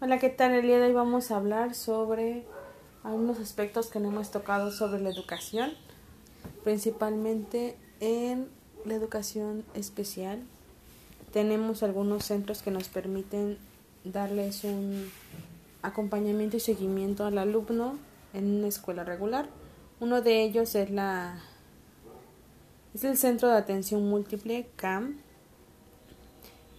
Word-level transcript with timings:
Hola, 0.00 0.20
¿qué 0.20 0.28
tal? 0.28 0.52
El 0.52 0.62
día 0.62 0.78
de 0.78 0.86
hoy 0.86 0.92
vamos 0.92 1.32
a 1.32 1.36
hablar 1.36 1.74
sobre 1.74 2.44
algunos 3.02 3.40
aspectos 3.40 3.88
que 3.88 3.98
no 3.98 4.10
hemos 4.10 4.30
tocado 4.30 4.70
sobre 4.70 5.00
la 5.00 5.10
educación, 5.10 5.72
principalmente 6.62 7.76
en 7.98 8.48
la 8.84 8.94
educación 8.94 9.64
especial. 9.74 10.40
Tenemos 11.32 11.82
algunos 11.82 12.24
centros 12.24 12.62
que 12.62 12.70
nos 12.70 12.88
permiten 12.88 13.58
darles 14.04 14.62
un 14.62 15.10
acompañamiento 15.82 16.58
y 16.58 16.60
seguimiento 16.60 17.26
al 17.26 17.36
alumno 17.36 17.98
en 18.34 18.58
una 18.58 18.68
escuela 18.68 19.02
regular. 19.02 19.48
Uno 19.98 20.22
de 20.22 20.44
ellos 20.44 20.76
es 20.76 20.92
la 20.92 21.40
es 22.94 23.02
el 23.02 23.18
Centro 23.18 23.48
de 23.48 23.56
Atención 23.56 24.08
Múltiple 24.08 24.68
CAM 24.76 25.16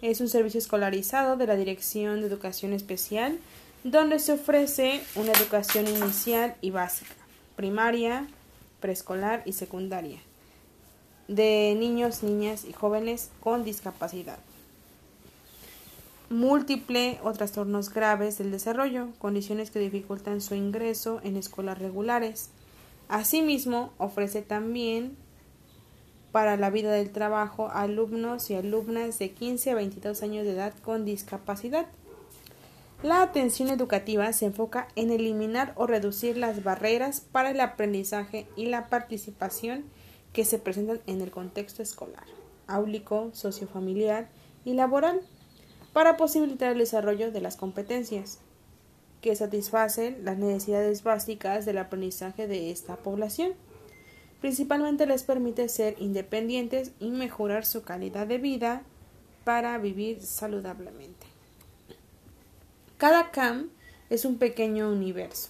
es 0.01 0.21
un 0.21 0.29
servicio 0.29 0.59
escolarizado 0.59 1.35
de 1.37 1.47
la 1.47 1.55
Dirección 1.55 2.21
de 2.21 2.27
Educación 2.27 2.73
Especial, 2.73 3.39
donde 3.83 4.19
se 4.19 4.33
ofrece 4.33 5.01
una 5.15 5.31
educación 5.31 5.87
inicial 5.87 6.55
y 6.61 6.71
básica, 6.71 7.15
primaria, 7.55 8.27
preescolar 8.79 9.43
y 9.45 9.53
secundaria, 9.53 10.19
de 11.27 11.75
niños, 11.77 12.23
niñas 12.23 12.65
y 12.65 12.73
jóvenes 12.73 13.29
con 13.39 13.63
discapacidad 13.63 14.39
múltiple 16.29 17.19
o 17.23 17.33
trastornos 17.33 17.91
graves 17.91 18.37
del 18.37 18.51
desarrollo, 18.51 19.09
condiciones 19.17 19.71
que 19.71 19.79
dificultan 19.79 20.41
su 20.41 20.55
ingreso 20.55 21.19
en 21.23 21.37
escuelas 21.37 21.79
regulares. 21.79 22.49
Asimismo, 23.07 23.91
ofrece 23.97 24.43
también 24.43 25.17
para 26.31 26.57
la 26.57 26.69
vida 26.69 26.91
del 26.91 27.11
trabajo 27.11 27.69
alumnos 27.71 28.49
y 28.49 28.55
alumnas 28.55 29.19
de 29.19 29.31
15 29.31 29.71
a 29.71 29.75
22 29.75 30.23
años 30.23 30.45
de 30.45 30.51
edad 30.51 30.73
con 30.83 31.05
discapacidad. 31.05 31.87
La 33.01 33.21
atención 33.21 33.69
educativa 33.69 34.31
se 34.33 34.45
enfoca 34.45 34.89
en 34.95 35.11
eliminar 35.11 35.71
o 35.75 35.87
reducir 35.87 36.35
las 36.35 36.63
barreras 36.63 37.21
para 37.21 37.51
el 37.51 37.61
aprendizaje 37.61 38.45
y 38.57 38.65
la 38.65 38.89
participación 38.89 39.85
que 40.33 40.43
se 40.43 40.59
presentan 40.59 40.99
en 41.07 41.21
el 41.21 41.31
contexto 41.31 41.81
escolar, 41.81 42.25
áulico, 42.67 43.29
sociofamiliar 43.33 44.27
y 44.65 44.73
laboral, 44.73 45.21
para 45.93 46.17
posibilitar 46.17 46.73
el 46.73 46.79
desarrollo 46.79 47.31
de 47.31 47.41
las 47.41 47.55
competencias 47.55 48.39
que 49.21 49.35
satisfacen 49.35 50.23
las 50.23 50.37
necesidades 50.37 51.03
básicas 51.03 51.65
del 51.65 51.77
aprendizaje 51.77 52.47
de 52.47 52.71
esta 52.71 52.97
población. 52.97 53.53
Principalmente 54.41 55.05
les 55.05 55.23
permite 55.23 55.67
ser 55.69 55.95
independientes 55.99 56.91
y 56.99 57.09
mejorar 57.09 57.65
su 57.65 57.83
calidad 57.83 58.27
de 58.27 58.37
vida 58.37 58.83
para 59.43 59.77
vivir 59.77 60.21
saludablemente. 60.21 61.27
Cada 62.97 63.31
CAM 63.31 63.69
es 64.09 64.25
un 64.25 64.37
pequeño 64.37 64.89
universo. 64.89 65.49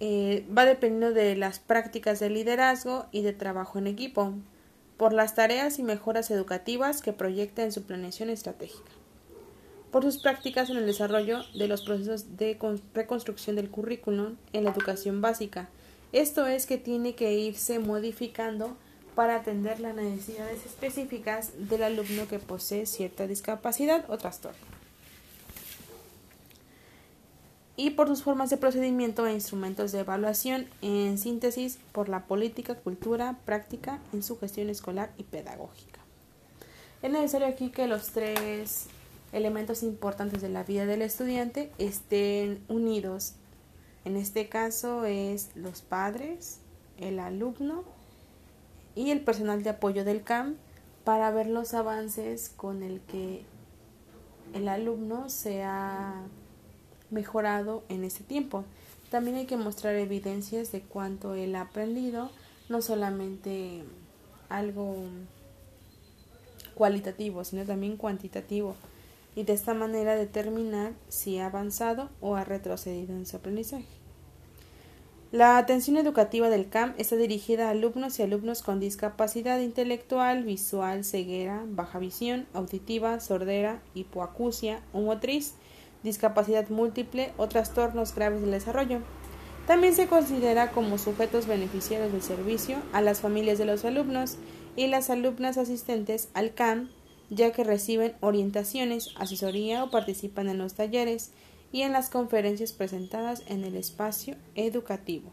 Eh, 0.00 0.44
va 0.56 0.64
dependiendo 0.64 1.12
de 1.12 1.36
las 1.36 1.60
prácticas 1.60 2.20
de 2.20 2.30
liderazgo 2.30 3.06
y 3.12 3.22
de 3.22 3.32
trabajo 3.32 3.78
en 3.78 3.86
equipo, 3.86 4.34
por 4.96 5.12
las 5.12 5.34
tareas 5.34 5.78
y 5.78 5.82
mejoras 5.82 6.30
educativas 6.30 7.02
que 7.02 7.12
proyecta 7.12 7.62
en 7.62 7.72
su 7.72 7.82
planeación 7.84 8.30
estratégica, 8.30 8.90
por 9.90 10.02
sus 10.02 10.18
prácticas 10.18 10.70
en 10.70 10.76
el 10.76 10.86
desarrollo 10.86 11.40
de 11.54 11.68
los 11.68 11.82
procesos 11.82 12.36
de 12.36 12.58
reconstrucción 12.94 13.56
del 13.56 13.70
currículum 13.70 14.36
en 14.52 14.64
la 14.64 14.70
educación 14.70 15.20
básica, 15.20 15.68
esto 16.14 16.46
es 16.46 16.66
que 16.66 16.78
tiene 16.78 17.16
que 17.16 17.34
irse 17.34 17.80
modificando 17.80 18.76
para 19.16 19.34
atender 19.34 19.80
las 19.80 19.96
necesidades 19.96 20.64
específicas 20.64 21.50
del 21.68 21.82
alumno 21.82 22.28
que 22.28 22.38
posee 22.38 22.86
cierta 22.86 23.26
discapacidad 23.26 24.04
o 24.08 24.16
trastorno. 24.16 24.74
Y 27.76 27.90
por 27.90 28.06
sus 28.06 28.22
formas 28.22 28.50
de 28.50 28.56
procedimiento 28.56 29.26
e 29.26 29.32
instrumentos 29.32 29.90
de 29.90 30.00
evaluación, 30.00 30.66
en 30.82 31.18
síntesis, 31.18 31.78
por 31.90 32.08
la 32.08 32.26
política, 32.26 32.76
cultura, 32.76 33.36
práctica 33.44 33.98
en 34.12 34.22
su 34.22 34.38
gestión 34.38 34.70
escolar 34.70 35.10
y 35.18 35.24
pedagógica. 35.24 35.98
Es 37.02 37.10
necesario 37.10 37.48
aquí 37.48 37.70
que 37.70 37.88
los 37.88 38.10
tres 38.10 38.86
elementos 39.32 39.82
importantes 39.82 40.40
de 40.40 40.48
la 40.48 40.62
vida 40.62 40.86
del 40.86 41.02
estudiante 41.02 41.72
estén 41.78 42.62
unidos 42.68 43.34
en 44.04 44.16
este 44.16 44.48
caso 44.48 45.04
es 45.04 45.50
los 45.54 45.82
padres, 45.82 46.60
el 46.98 47.18
alumno 47.18 47.84
y 48.94 49.10
el 49.10 49.20
personal 49.22 49.62
de 49.62 49.70
apoyo 49.70 50.04
del 50.04 50.22
CAM 50.22 50.56
para 51.04 51.30
ver 51.30 51.46
los 51.46 51.74
avances 51.74 52.50
con 52.50 52.82
el 52.82 53.00
que 53.00 53.44
el 54.52 54.68
alumno 54.68 55.28
se 55.28 55.62
ha 55.62 56.22
mejorado 57.10 57.82
en 57.88 58.04
ese 58.04 58.22
tiempo. 58.24 58.64
También 59.10 59.36
hay 59.36 59.46
que 59.46 59.56
mostrar 59.56 59.94
evidencias 59.94 60.72
de 60.72 60.82
cuánto 60.82 61.34
él 61.34 61.54
ha 61.56 61.62
aprendido, 61.62 62.30
no 62.68 62.82
solamente 62.82 63.84
algo 64.48 64.96
cualitativo, 66.74 67.44
sino 67.44 67.64
también 67.64 67.96
cuantitativo 67.96 68.76
y 69.34 69.44
de 69.44 69.52
esta 69.52 69.74
manera 69.74 70.14
determinar 70.14 70.92
si 71.08 71.38
ha 71.38 71.46
avanzado 71.46 72.10
o 72.20 72.36
ha 72.36 72.44
retrocedido 72.44 73.14
en 73.14 73.26
su 73.26 73.36
aprendizaje. 73.36 73.86
La 75.32 75.58
atención 75.58 75.96
educativa 75.96 76.48
del 76.48 76.68
CAM 76.68 76.94
está 76.96 77.16
dirigida 77.16 77.66
a 77.66 77.70
alumnos 77.70 78.18
y 78.18 78.22
alumnos 78.22 78.62
con 78.62 78.78
discapacidad 78.78 79.58
intelectual, 79.58 80.44
visual, 80.44 81.04
ceguera, 81.04 81.64
baja 81.66 81.98
visión, 81.98 82.46
auditiva, 82.54 83.18
sordera, 83.18 83.82
hipoacusia 83.94 84.80
o 84.92 85.00
motriz, 85.00 85.54
discapacidad 86.04 86.68
múltiple 86.68 87.32
o 87.36 87.48
trastornos 87.48 88.14
graves 88.14 88.42
del 88.42 88.52
desarrollo. 88.52 89.00
También 89.66 89.94
se 89.94 90.06
considera 90.06 90.70
como 90.70 90.98
sujetos 90.98 91.48
beneficiarios 91.48 92.12
del 92.12 92.22
servicio 92.22 92.76
a 92.92 93.00
las 93.00 93.20
familias 93.20 93.58
de 93.58 93.64
los 93.64 93.84
alumnos 93.84 94.36
y 94.76 94.86
las 94.86 95.10
alumnas 95.10 95.58
asistentes 95.58 96.28
al 96.34 96.54
CAM 96.54 96.90
ya 97.34 97.52
que 97.52 97.64
reciben 97.64 98.14
orientaciones, 98.20 99.08
asesoría 99.16 99.84
o 99.84 99.90
participan 99.90 100.48
en 100.48 100.58
los 100.58 100.74
talleres 100.74 101.32
y 101.72 101.82
en 101.82 101.92
las 101.92 102.08
conferencias 102.08 102.72
presentadas 102.72 103.42
en 103.46 103.64
el 103.64 103.76
espacio 103.76 104.36
educativo. 104.54 105.32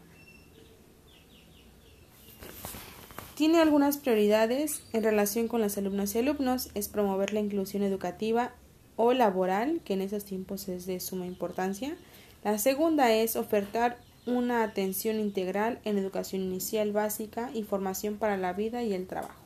Tiene 3.36 3.60
algunas 3.60 3.96
prioridades 3.96 4.82
en 4.92 5.02
relación 5.02 5.48
con 5.48 5.60
las 5.60 5.78
alumnas 5.78 6.14
y 6.14 6.18
alumnos, 6.18 6.70
es 6.74 6.88
promover 6.88 7.32
la 7.32 7.40
inclusión 7.40 7.82
educativa 7.82 8.52
o 8.96 9.12
laboral, 9.12 9.80
que 9.84 9.94
en 9.94 10.02
esos 10.02 10.24
tiempos 10.24 10.68
es 10.68 10.86
de 10.86 11.00
suma 11.00 11.26
importancia. 11.26 11.96
La 12.44 12.58
segunda 12.58 13.12
es 13.12 13.36
ofertar 13.36 13.98
una 14.26 14.62
atención 14.62 15.18
integral 15.18 15.80
en 15.84 15.98
educación 15.98 16.42
inicial 16.42 16.92
básica 16.92 17.50
y 17.54 17.62
formación 17.62 18.16
para 18.16 18.36
la 18.36 18.52
vida 18.52 18.82
y 18.82 18.92
el 18.92 19.06
trabajo. 19.06 19.40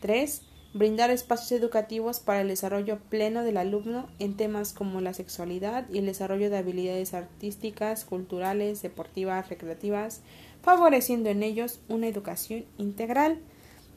3 0.00 0.42
brindar 0.72 1.10
espacios 1.10 1.60
educativos 1.60 2.20
para 2.20 2.42
el 2.42 2.48
desarrollo 2.48 3.00
pleno 3.08 3.42
del 3.42 3.56
alumno 3.56 4.08
en 4.20 4.36
temas 4.36 4.72
como 4.72 5.00
la 5.00 5.14
sexualidad 5.14 5.88
y 5.90 5.98
el 5.98 6.06
desarrollo 6.06 6.48
de 6.48 6.58
habilidades 6.58 7.12
artísticas, 7.12 8.04
culturales, 8.04 8.80
deportivas, 8.80 9.48
recreativas, 9.48 10.20
favoreciendo 10.62 11.28
en 11.28 11.42
ellos 11.42 11.80
una 11.88 12.06
educación 12.06 12.66
integral. 12.78 13.40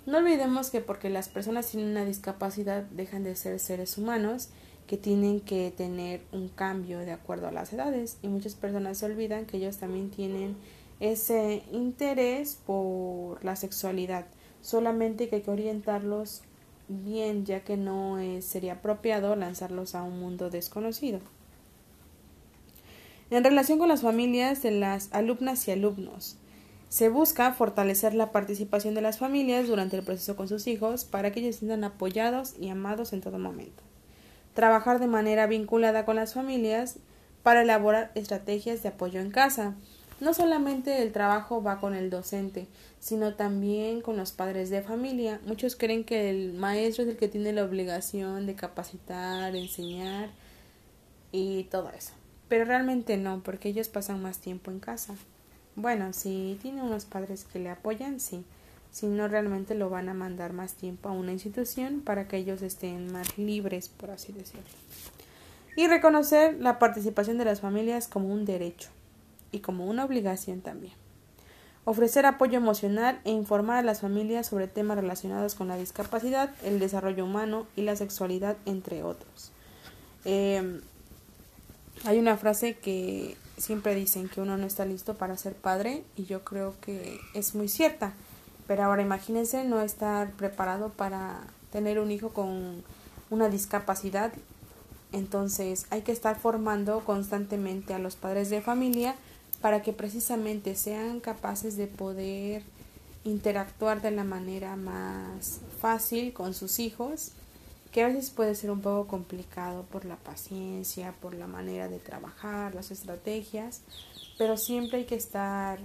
No 0.07 0.17
olvidemos 0.17 0.71
que 0.71 0.81
porque 0.81 1.09
las 1.09 1.29
personas 1.29 1.69
tienen 1.69 1.91
una 1.91 2.05
discapacidad 2.05 2.83
dejan 2.83 3.23
de 3.23 3.35
ser 3.35 3.59
seres 3.59 3.97
humanos 3.97 4.49
que 4.87 4.97
tienen 4.97 5.41
que 5.41 5.71
tener 5.75 6.21
un 6.31 6.49
cambio 6.49 6.99
de 6.99 7.11
acuerdo 7.11 7.47
a 7.47 7.51
las 7.51 7.71
edades 7.71 8.17
y 8.21 8.27
muchas 8.27 8.55
personas 8.55 8.97
se 8.97 9.05
olvidan 9.05 9.45
que 9.45 9.57
ellos 9.57 9.77
también 9.77 10.09
tienen 10.09 10.57
ese 10.99 11.63
interés 11.71 12.57
por 12.65 13.43
la 13.45 13.55
sexualidad 13.55 14.25
solamente 14.61 15.29
que 15.29 15.37
hay 15.37 15.41
que 15.41 15.51
orientarlos 15.51 16.41
bien 16.87 17.45
ya 17.45 17.61
que 17.63 17.77
no 17.77 18.17
sería 18.41 18.73
apropiado 18.73 19.35
lanzarlos 19.35 19.95
a 19.95 20.03
un 20.03 20.19
mundo 20.19 20.49
desconocido. 20.49 21.19
En 23.29 23.43
relación 23.43 23.79
con 23.79 23.89
las 23.89 24.01
familias 24.01 24.61
de 24.61 24.71
las 24.71 25.11
alumnas 25.11 25.67
y 25.67 25.71
alumnos, 25.71 26.37
se 26.89 27.09
busca 27.09 27.51
fortalecer 27.53 28.13
la 28.13 28.31
participación 28.31 28.93
de 28.93 29.01
las 29.01 29.17
familias 29.17 29.67
durante 29.67 29.97
el 29.97 30.03
proceso 30.03 30.35
con 30.35 30.47
sus 30.47 30.67
hijos 30.67 31.05
para 31.05 31.31
que 31.31 31.39
ellos 31.39 31.55
sientan 31.55 31.83
apoyados 31.83 32.53
y 32.59 32.69
amados 32.69 33.13
en 33.13 33.21
todo 33.21 33.39
momento. 33.39 33.81
Trabajar 34.53 34.99
de 34.99 35.07
manera 35.07 35.47
vinculada 35.47 36.05
con 36.05 36.17
las 36.17 36.35
familias 36.35 36.99
para 37.41 37.63
elaborar 37.63 38.11
estrategias 38.13 38.83
de 38.83 38.89
apoyo 38.89 39.19
en 39.19 39.31
casa, 39.31 39.75
no 40.19 40.33
solamente 40.33 41.01
el 41.01 41.11
trabajo 41.11 41.61
va 41.61 41.79
con 41.79 41.93
el 41.93 42.09
docente, 42.09 42.67
sino 42.99 43.33
también 43.33 44.01
con 44.01 44.17
los 44.17 44.31
padres 44.31 44.69
de 44.69 44.81
familia. 44.81 45.39
Muchos 45.45 45.75
creen 45.75 46.03
que 46.03 46.29
el 46.29 46.53
maestro 46.53 47.03
es 47.03 47.09
el 47.09 47.17
que 47.17 47.27
tiene 47.27 47.53
la 47.53 47.63
obligación 47.63 48.45
de 48.45 48.55
capacitar, 48.55 49.55
enseñar 49.55 50.29
y 51.31 51.65
todo 51.65 51.89
eso. 51.89 52.13
Pero 52.47 52.65
realmente 52.65 53.17
no, 53.17 53.41
porque 53.43 53.69
ellos 53.69 53.89
pasan 53.89 54.21
más 54.21 54.39
tiempo 54.39 54.71
en 54.71 54.79
casa. 54.79 55.15
Bueno, 55.75 56.13
si 56.13 56.57
tiene 56.61 56.83
unos 56.83 57.05
padres 57.05 57.45
que 57.45 57.59
le 57.59 57.69
apoyan, 57.69 58.19
sí. 58.19 58.45
Si 58.91 59.07
no, 59.07 59.27
realmente 59.27 59.73
lo 59.73 59.89
van 59.89 60.07
a 60.07 60.13
mandar 60.13 60.53
más 60.53 60.75
tiempo 60.75 61.09
a 61.09 61.13
una 61.13 61.31
institución 61.31 62.01
para 62.01 62.27
que 62.27 62.37
ellos 62.37 62.61
estén 62.61 63.11
más 63.11 63.37
libres, 63.39 63.89
por 63.89 64.11
así 64.11 64.31
decirlo. 64.31 64.63
y 65.75 65.87
reconocer 65.87 66.59
la 66.59 66.77
participación 66.77 67.39
de 67.39 67.45
las 67.45 67.61
familias 67.61 68.07
como 68.07 68.31
un 68.31 68.45
derecho 68.45 68.89
y 69.53 69.59
como 69.59 69.85
una 69.85 70.03
obligación 70.03 70.59
también. 70.59 70.93
Ofrecer 71.85 72.25
apoyo 72.25 72.57
emocional 72.57 73.19
e 73.25 73.31
informar 73.31 73.77
a 73.77 73.81
las 73.81 74.01
familias 74.01 74.47
sobre 74.47 74.67
temas 74.67 74.97
relacionados 74.97 75.53
con 75.53 75.67
la 75.67 75.77
discapacidad, 75.77 76.53
el 76.63 76.79
desarrollo 76.79 77.25
humano 77.25 77.67
y 77.75 77.81
la 77.81 77.95
sexualidad, 77.95 78.57
entre 78.65 79.03
otros. 79.03 79.51
Em, 80.23 80.81
hay 82.05 82.19
una 82.19 82.37
frase 82.37 82.75
que 82.75 83.37
siempre 83.57 83.95
dicen 83.95 84.29
que 84.29 84.39
uno 84.41 84.57
no 84.57 84.65
está 84.65 84.85
listo 84.85 85.15
para 85.15 85.37
ser 85.37 85.55
padre 85.55 86.03
y 86.15 86.23
yo 86.23 86.43
creo 86.43 86.73
que 86.81 87.19
es 87.33 87.53
muy 87.53 87.67
cierta. 87.67 88.13
Pero 88.65 88.83
ahora 88.83 89.01
imagínense 89.01 89.65
no 89.65 89.81
estar 89.81 90.31
preparado 90.31 90.89
para 90.89 91.41
tener 91.71 91.99
un 91.99 92.11
hijo 92.11 92.29
con 92.29 92.81
una 93.29 93.49
discapacidad. 93.49 94.31
Entonces 95.11 95.85
hay 95.89 96.01
que 96.01 96.13
estar 96.13 96.39
formando 96.39 97.01
constantemente 97.01 97.93
a 97.93 97.99
los 97.99 98.15
padres 98.15 98.49
de 98.49 98.61
familia 98.61 99.15
para 99.63 99.81
que 99.81 99.93
precisamente 99.93 100.75
sean 100.75 101.21
capaces 101.21 101.77
de 101.77 101.87
poder 101.87 102.63
interactuar 103.23 104.01
de 104.01 104.11
la 104.11 104.25
manera 104.25 104.75
más 104.75 105.61
fácil 105.79 106.33
con 106.33 106.53
sus 106.53 106.79
hijos, 106.79 107.31
que 107.93 108.03
a 108.03 108.07
veces 108.07 108.29
puede 108.29 108.55
ser 108.55 108.71
un 108.71 108.81
poco 108.81 109.07
complicado 109.07 109.83
por 109.83 110.03
la 110.03 110.17
paciencia, 110.17 111.13
por 111.21 111.33
la 111.33 111.47
manera 111.47 111.87
de 111.87 111.99
trabajar, 111.99 112.75
las 112.75 112.91
estrategias, 112.91 113.79
pero 114.37 114.57
siempre 114.57 114.97
hay 114.97 115.05
que 115.05 115.15
estar 115.15 115.79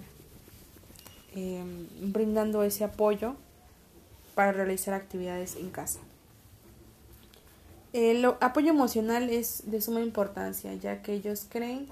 em, 1.37 1.87
brindando 2.01 2.65
ese 2.65 2.83
apoyo 2.83 3.37
para 4.35 4.51
realizar 4.51 4.93
actividades 4.93 5.55
en 5.55 5.71
casa. 5.71 6.01
El 7.93 8.25
apoyo 8.25 8.71
emocional 8.71 9.31
es 9.31 9.71
de 9.71 9.81
suma 9.81 10.01
importancia, 10.01 10.75
ya 10.75 11.01
que 11.01 11.13
ellos 11.13 11.47
creen 11.49 11.87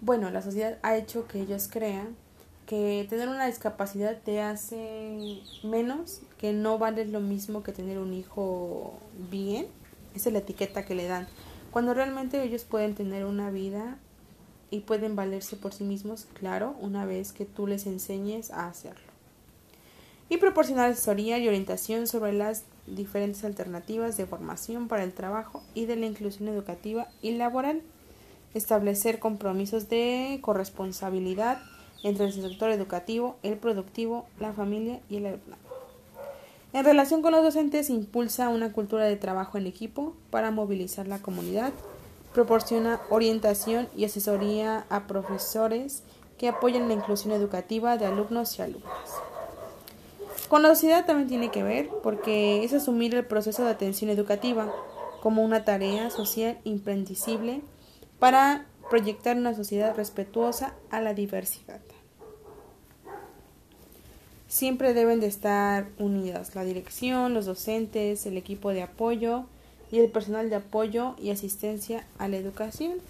bueno, 0.00 0.30
la 0.30 0.42
sociedad 0.42 0.78
ha 0.82 0.96
hecho 0.96 1.26
que 1.26 1.40
ellos 1.40 1.68
crean 1.70 2.16
que 2.66 3.06
tener 3.08 3.28
una 3.28 3.46
discapacidad 3.46 4.18
te 4.22 4.40
hace 4.40 5.40
menos, 5.62 6.20
que 6.36 6.52
no 6.52 6.78
vale 6.78 7.04
lo 7.06 7.20
mismo 7.20 7.62
que 7.62 7.72
tener 7.72 7.98
un 7.98 8.12
hijo 8.12 8.98
bien. 9.30 9.68
Esa 10.14 10.28
es 10.28 10.32
la 10.32 10.40
etiqueta 10.40 10.84
que 10.84 10.94
le 10.94 11.06
dan. 11.06 11.28
Cuando 11.70 11.94
realmente 11.94 12.42
ellos 12.42 12.64
pueden 12.64 12.94
tener 12.94 13.24
una 13.24 13.50
vida 13.50 13.98
y 14.70 14.80
pueden 14.80 15.14
valerse 15.14 15.56
por 15.56 15.72
sí 15.72 15.84
mismos, 15.84 16.26
claro, 16.34 16.74
una 16.80 17.06
vez 17.06 17.32
que 17.32 17.44
tú 17.44 17.66
les 17.66 17.86
enseñes 17.86 18.50
a 18.50 18.66
hacerlo. 18.66 19.06
Y 20.28 20.38
proporcionar 20.38 20.90
asesoría 20.90 21.38
y 21.38 21.46
orientación 21.46 22.08
sobre 22.08 22.32
las 22.32 22.64
diferentes 22.88 23.44
alternativas 23.44 24.16
de 24.16 24.26
formación 24.26 24.88
para 24.88 25.04
el 25.04 25.12
trabajo 25.12 25.62
y 25.74 25.86
de 25.86 25.94
la 25.94 26.06
inclusión 26.06 26.48
educativa 26.48 27.06
y 27.22 27.32
laboral 27.32 27.82
establecer 28.54 29.18
compromisos 29.18 29.88
de 29.88 30.38
corresponsabilidad 30.42 31.58
entre 32.02 32.26
el 32.26 32.32
sector 32.32 32.70
educativo, 32.70 33.36
el 33.42 33.56
productivo, 33.56 34.26
la 34.38 34.52
familia 34.52 35.00
y 35.08 35.16
el 35.16 35.26
alumnado. 35.26 35.62
En 36.72 36.84
relación 36.84 37.22
con 37.22 37.32
los 37.32 37.42
docentes, 37.42 37.90
impulsa 37.90 38.48
una 38.48 38.72
cultura 38.72 39.04
de 39.04 39.16
trabajo 39.16 39.56
en 39.56 39.66
equipo 39.66 40.14
para 40.30 40.50
movilizar 40.50 41.08
la 41.08 41.20
comunidad, 41.20 41.72
proporciona 42.34 43.00
orientación 43.08 43.88
y 43.96 44.04
asesoría 44.04 44.84
a 44.90 45.06
profesores 45.06 46.02
que 46.38 46.48
apoyen 46.48 46.88
la 46.88 46.94
inclusión 46.94 47.32
educativa 47.32 47.96
de 47.96 48.06
alumnos 48.06 48.58
y 48.58 48.62
alumnas. 48.62 49.10
Con 50.48 50.62
la 50.62 50.68
sociedad 50.68 51.06
también 51.06 51.28
tiene 51.28 51.50
que 51.50 51.62
ver 51.62 51.88
porque 52.02 52.62
es 52.62 52.72
asumir 52.72 53.14
el 53.14 53.24
proceso 53.24 53.64
de 53.64 53.70
atención 53.70 54.10
educativa 54.10 54.70
como 55.22 55.42
una 55.42 55.64
tarea 55.64 56.10
social 56.10 56.58
imprendicible 56.64 57.62
para 58.18 58.66
proyectar 58.90 59.36
una 59.36 59.54
sociedad 59.54 59.94
respetuosa 59.96 60.74
a 60.90 61.00
la 61.00 61.14
diversidad. 61.14 61.80
Siempre 64.48 64.94
deben 64.94 65.20
de 65.20 65.26
estar 65.26 65.88
unidas 65.98 66.54
la 66.54 66.64
dirección, 66.64 67.34
los 67.34 67.46
docentes, 67.46 68.26
el 68.26 68.36
equipo 68.36 68.70
de 68.70 68.82
apoyo 68.82 69.44
y 69.90 69.98
el 69.98 70.10
personal 70.10 70.50
de 70.50 70.56
apoyo 70.56 71.16
y 71.20 71.30
asistencia 71.30 72.04
a 72.18 72.28
la 72.28 72.36
educación 72.36 73.00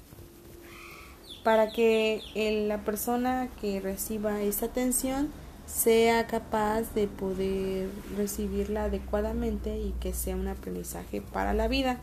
para 1.46 1.70
que 1.70 2.22
la 2.66 2.78
persona 2.78 3.48
que 3.60 3.78
reciba 3.78 4.40
esta 4.40 4.66
atención 4.66 5.30
sea 5.64 6.26
capaz 6.26 6.92
de 6.94 7.06
poder 7.06 7.88
recibirla 8.16 8.84
adecuadamente 8.84 9.78
y 9.78 9.94
que 10.00 10.12
sea 10.12 10.34
un 10.34 10.48
aprendizaje 10.48 11.20
para 11.20 11.54
la 11.54 11.68
vida. 11.68 12.00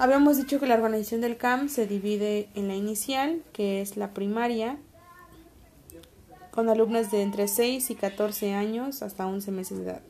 Habíamos 0.00 0.36
dicho 0.36 0.60
que 0.60 0.68
la 0.68 0.76
organización 0.76 1.20
del 1.20 1.36
CAM 1.36 1.68
se 1.68 1.88
divide 1.88 2.48
en 2.54 2.68
la 2.68 2.76
inicial, 2.76 3.42
que 3.52 3.80
es 3.80 3.96
la 3.96 4.14
primaria, 4.14 4.78
con 6.52 6.68
alumnas 6.68 7.10
de 7.10 7.22
entre 7.22 7.48
6 7.48 7.90
y 7.90 7.94
14 7.96 8.54
años 8.54 9.02
hasta 9.02 9.26
11 9.26 9.50
meses 9.50 9.78
de 9.78 9.84
edad. 9.84 10.02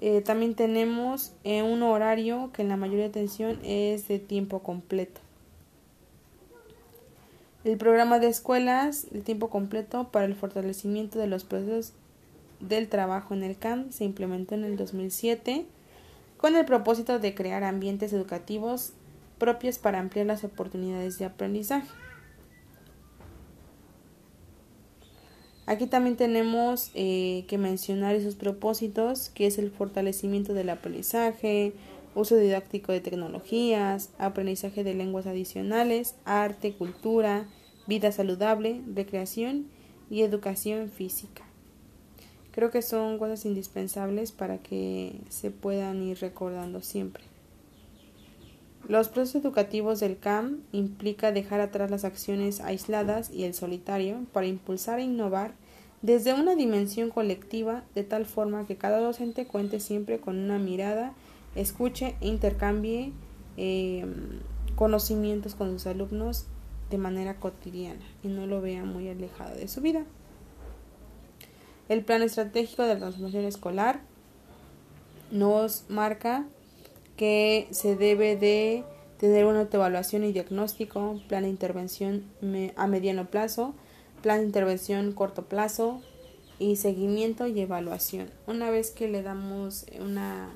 Eh, 0.00 0.20
también 0.20 0.54
tenemos 0.54 1.32
eh, 1.44 1.62
un 1.62 1.82
horario 1.82 2.50
que 2.52 2.60
en 2.60 2.68
la 2.68 2.76
mayoría 2.76 3.04
de 3.04 3.10
atención 3.10 3.58
es 3.64 4.06
de 4.06 4.18
tiempo 4.18 4.62
completo. 4.62 5.22
El 7.64 7.78
programa 7.78 8.18
de 8.18 8.28
escuelas 8.28 9.06
de 9.10 9.22
tiempo 9.22 9.48
completo 9.48 10.08
para 10.12 10.26
el 10.26 10.34
fortalecimiento 10.34 11.18
de 11.18 11.26
los 11.26 11.44
procesos 11.44 11.94
del 12.60 12.90
trabajo 12.90 13.32
en 13.32 13.44
el 13.44 13.56
CAM 13.56 13.92
se 13.92 14.04
implementó 14.04 14.54
en 14.54 14.64
el 14.64 14.76
2007 14.76 15.64
con 16.44 16.56
el 16.56 16.66
propósito 16.66 17.18
de 17.18 17.34
crear 17.34 17.64
ambientes 17.64 18.12
educativos 18.12 18.92
propios 19.38 19.78
para 19.78 19.98
ampliar 19.98 20.26
las 20.26 20.44
oportunidades 20.44 21.18
de 21.18 21.24
aprendizaje. 21.24 21.88
Aquí 25.64 25.86
también 25.86 26.18
tenemos 26.18 26.90
eh, 26.92 27.46
que 27.48 27.56
mencionar 27.56 28.14
esos 28.14 28.34
propósitos, 28.34 29.30
que 29.30 29.46
es 29.46 29.56
el 29.56 29.70
fortalecimiento 29.70 30.52
del 30.52 30.68
aprendizaje, 30.68 31.72
uso 32.14 32.36
didáctico 32.36 32.92
de 32.92 33.00
tecnologías, 33.00 34.10
aprendizaje 34.18 34.84
de 34.84 34.92
lenguas 34.92 35.26
adicionales, 35.26 36.14
arte, 36.26 36.74
cultura, 36.74 37.48
vida 37.86 38.12
saludable, 38.12 38.82
recreación 38.94 39.68
y 40.10 40.20
educación 40.20 40.90
física. 40.90 41.53
Creo 42.54 42.70
que 42.70 42.82
son 42.82 43.18
cosas 43.18 43.44
indispensables 43.46 44.30
para 44.30 44.58
que 44.58 45.18
se 45.28 45.50
puedan 45.50 46.00
ir 46.04 46.20
recordando 46.20 46.82
siempre. 46.82 47.24
Los 48.86 49.08
procesos 49.08 49.42
educativos 49.42 49.98
del 49.98 50.18
CAM 50.18 50.60
implica 50.70 51.32
dejar 51.32 51.60
atrás 51.60 51.90
las 51.90 52.04
acciones 52.04 52.60
aisladas 52.60 53.28
y 53.32 53.42
el 53.42 53.54
solitario 53.54 54.20
para 54.32 54.46
impulsar 54.46 55.00
e 55.00 55.02
innovar 55.02 55.54
desde 56.00 56.32
una 56.32 56.54
dimensión 56.54 57.10
colectiva 57.10 57.82
de 57.96 58.04
tal 58.04 58.24
forma 58.24 58.68
que 58.68 58.76
cada 58.76 59.00
docente 59.00 59.48
cuente 59.48 59.80
siempre 59.80 60.20
con 60.20 60.38
una 60.38 60.60
mirada, 60.60 61.12
escuche 61.56 62.14
e 62.20 62.28
intercambie 62.28 63.12
em, 63.56 64.38
conocimientos 64.76 65.56
con 65.56 65.72
sus 65.72 65.88
alumnos 65.88 66.46
de 66.88 66.98
manera 66.98 67.40
cotidiana 67.40 68.04
y 68.22 68.28
no 68.28 68.46
lo 68.46 68.60
vea 68.60 68.84
muy 68.84 69.08
alejado 69.08 69.56
de 69.56 69.66
su 69.66 69.80
vida. 69.80 70.04
El 71.88 72.02
plan 72.02 72.22
estratégico 72.22 72.82
de 72.82 72.94
la 72.94 73.00
transformación 73.00 73.44
escolar 73.44 74.00
nos 75.30 75.84
marca 75.88 76.46
que 77.16 77.68
se 77.70 77.96
debe 77.96 78.36
de 78.36 78.84
tener 79.18 79.44
una 79.44 79.60
autoevaluación 79.60 80.24
y 80.24 80.32
diagnóstico, 80.32 81.20
plan 81.28 81.42
de 81.44 81.50
intervención 81.50 82.24
a 82.76 82.86
mediano 82.86 83.26
plazo, 83.26 83.74
plan 84.22 84.40
de 84.40 84.46
intervención 84.46 85.12
corto 85.12 85.44
plazo 85.44 86.00
y 86.58 86.76
seguimiento 86.76 87.46
y 87.46 87.60
evaluación. 87.60 88.30
Una 88.46 88.70
vez 88.70 88.90
que 88.90 89.08
le 89.08 89.22
damos 89.22 89.86
una, 90.00 90.48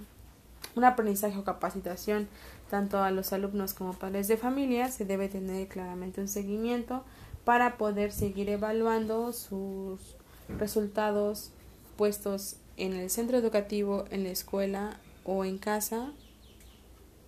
un 0.76 0.84
aprendizaje 0.84 1.38
o 1.38 1.44
capacitación 1.44 2.28
tanto 2.70 2.98
a 2.98 3.10
los 3.10 3.32
alumnos 3.32 3.74
como 3.74 3.92
padres 3.92 4.28
de 4.28 4.36
familia, 4.36 4.88
se 4.88 5.04
debe 5.04 5.28
tener 5.28 5.68
claramente 5.68 6.20
un 6.20 6.28
seguimiento 6.28 7.04
para 7.44 7.76
poder 7.76 8.12
seguir 8.12 8.48
evaluando 8.48 9.32
sus 9.32 10.16
resultados 10.48 11.50
puestos 11.96 12.56
en 12.76 12.94
el 12.94 13.10
centro 13.10 13.36
educativo, 13.38 14.04
en 14.10 14.24
la 14.24 14.30
escuela 14.30 15.00
o 15.24 15.44
en 15.44 15.58
casa 15.58 16.12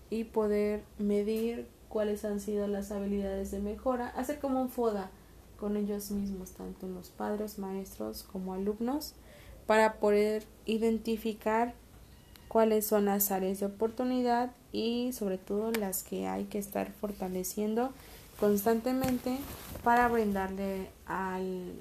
y 0.09 0.23
poder 0.23 0.83
medir 0.97 1.67
cuáles 1.89 2.25
han 2.25 2.39
sido 2.39 2.67
las 2.67 2.91
habilidades 2.91 3.51
de 3.51 3.59
mejora, 3.59 4.07
hacer 4.09 4.39
como 4.39 4.61
un 4.61 4.69
FODA 4.69 5.11
con 5.59 5.77
ellos 5.77 6.09
mismos, 6.11 6.51
tanto 6.51 6.87
los 6.87 7.09
padres, 7.09 7.59
maestros 7.59 8.23
como 8.23 8.53
alumnos, 8.53 9.13
para 9.67 9.93
poder 9.99 10.43
identificar 10.65 11.75
cuáles 12.47 12.85
son 12.85 13.05
las 13.05 13.31
áreas 13.31 13.59
de 13.59 13.67
oportunidad 13.67 14.51
y 14.71 15.11
sobre 15.13 15.37
todo 15.37 15.71
las 15.71 16.03
que 16.03 16.27
hay 16.27 16.45
que 16.45 16.57
estar 16.57 16.91
fortaleciendo 16.91 17.91
constantemente 18.39 19.37
para 19.83 20.07
brindarle 20.07 20.89
al 21.05 21.73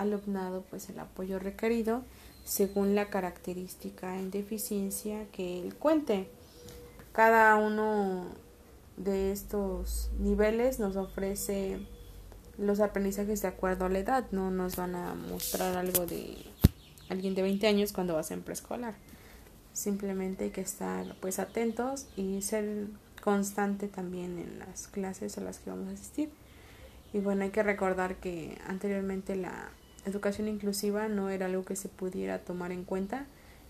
alumnado 0.00 0.62
pues 0.70 0.88
el 0.88 0.98
apoyo 0.98 1.38
requerido 1.38 2.02
según 2.44 2.94
la 2.94 3.10
característica 3.10 4.18
en 4.18 4.30
deficiencia 4.30 5.26
que 5.32 5.60
él 5.60 5.74
cuente. 5.74 6.28
Cada 7.12 7.56
uno 7.56 8.26
de 8.96 9.32
estos 9.32 10.10
niveles 10.18 10.78
nos 10.78 10.96
ofrece 10.96 11.78
los 12.56 12.80
aprendizajes 12.80 13.42
de 13.42 13.48
acuerdo 13.48 13.84
a 13.84 13.88
la 13.88 13.98
edad, 14.00 14.24
no 14.32 14.50
nos 14.50 14.76
van 14.76 14.96
a 14.96 15.14
mostrar 15.14 15.76
algo 15.76 16.06
de 16.06 16.36
alguien 17.08 17.34
de 17.34 17.42
20 17.42 17.66
años 17.66 17.92
cuando 17.92 18.14
vas 18.14 18.30
en 18.30 18.42
preescolar. 18.42 18.94
Simplemente 19.72 20.44
hay 20.44 20.50
que 20.50 20.60
estar 20.60 21.14
pues 21.20 21.38
atentos 21.38 22.06
y 22.16 22.42
ser 22.42 22.86
constante 23.22 23.88
también 23.88 24.38
en 24.38 24.58
las 24.58 24.88
clases 24.88 25.38
a 25.38 25.40
las 25.40 25.58
que 25.58 25.70
vamos 25.70 25.88
a 25.88 25.92
asistir. 25.92 26.30
Y 27.12 27.20
bueno, 27.20 27.44
hay 27.44 27.50
que 27.50 27.62
recordar 27.62 28.16
que 28.16 28.58
anteriormente 28.66 29.36
la 29.36 29.70
educación 30.08 30.48
inclusiva 30.48 31.08
no 31.08 31.30
era 31.30 31.46
algo 31.46 31.64
que 31.64 31.76
se 31.76 31.88
pudiera 31.88 32.38
tomar 32.40 32.72
en 32.72 32.84
cuenta, 32.84 33.26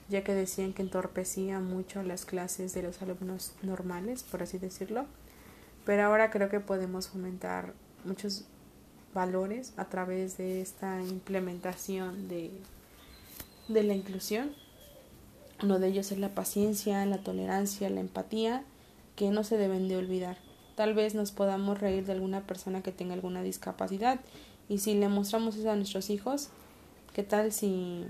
ya 0.09 0.25
que 0.25 0.35
decían 0.35 0.73
que 0.73 0.83
entorpecía 0.83 1.61
mucho 1.61 2.03
las 2.03 2.25
clases 2.25 2.75
de 2.75 2.83
los 2.83 3.03
alumnos 3.03 3.53
normales, 3.63 4.23
por 4.23 4.43
así 4.43 4.59
decirlo. 4.59 5.07
Pero 5.85 6.05
ahora 6.05 6.31
creo 6.31 6.49
que 6.49 6.61
podemos 6.61 7.09
fomentar 7.09 7.75
muchos 8.05 8.45
valores 9.15 9.73
a 9.77 9.87
través 9.87 10.37
de 10.39 10.61
esta 10.61 11.03
implementación 11.03 12.29
de, 12.29 12.51
de 13.69 13.83
la 13.83 13.95
inclusión. 13.95 14.53
Uno 15.63 15.79
de 15.79 15.89
ellos 15.89 16.13
es 16.13 16.19
la 16.19 16.35
paciencia, 16.35 17.05
la 17.07 17.19
tolerancia, 17.19 17.91
la 17.91 18.01
empatía, 18.01 18.65
que 19.17 19.31
no 19.31 19.45
se 19.45 19.57
deben 19.57 19.89
de 19.89 19.97
olvidar. 19.97 20.39
Tal 20.77 20.95
vez 20.95 21.15
nos 21.15 21.33
podamos 21.33 21.81
reír 21.81 22.07
de 22.07 22.13
alguna 22.13 22.43
persona 22.43 22.83
que 22.83 22.93
tenga 22.93 23.15
alguna 23.15 23.43
discapacidad 23.43 24.21
y 24.69 24.79
si 24.79 24.95
le 24.95 25.09
mostramos 25.09 25.57
eso 25.57 25.71
a 25.71 25.77
nuestros 25.77 26.11
hijos, 26.11 26.49
¿qué 27.15 27.23
tal 27.23 27.53
si 27.53 28.05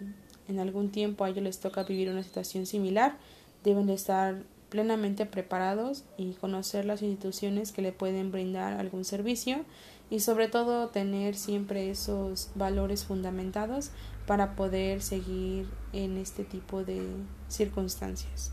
en 0.48 0.58
algún 0.58 0.90
tiempo 0.90 1.24
a 1.24 1.30
ellos 1.30 1.44
les 1.44 1.60
toca 1.60 1.84
vivir 1.84 2.10
una 2.10 2.22
situación 2.22 2.66
similar? 2.66 3.16
Deben 3.64 3.86
de 3.86 3.94
estar 3.94 4.42
plenamente 4.68 5.24
preparados 5.26 6.04
y 6.16 6.32
conocer 6.34 6.84
las 6.84 7.02
instituciones 7.02 7.72
que 7.72 7.82
le 7.82 7.92
pueden 7.92 8.30
brindar 8.32 8.74
algún 8.74 9.04
servicio 9.04 9.64
y 10.10 10.20
sobre 10.20 10.48
todo 10.48 10.88
tener 10.88 11.36
siempre 11.36 11.90
esos 11.90 12.50
valores 12.54 13.04
fundamentados 13.04 13.90
para 14.26 14.56
poder 14.56 15.02
seguir 15.02 15.66
en 15.92 16.16
este 16.16 16.44
tipo 16.44 16.84
de 16.84 17.02
circunstancias. 17.48 18.52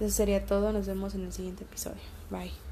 Eso 0.00 0.10
sería 0.10 0.46
todo, 0.46 0.72
nos 0.72 0.86
vemos 0.86 1.14
en 1.14 1.24
el 1.24 1.32
siguiente 1.32 1.64
episodio. 1.64 1.98
Bye. 2.30 2.67